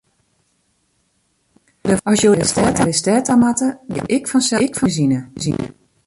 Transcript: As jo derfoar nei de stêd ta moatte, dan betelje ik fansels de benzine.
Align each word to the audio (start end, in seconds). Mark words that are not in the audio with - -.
As 2.09 2.17
jo 2.21 2.31
derfoar 2.39 2.71
nei 2.77 2.85
de 2.89 2.95
stêd 2.99 3.23
ta 3.25 3.35
moatte, 3.41 3.67
dan 3.71 3.77
betelje 4.05 4.13
ik 4.17 4.29
fansels 4.31 4.69
de 4.71 4.79
benzine. 4.79 5.19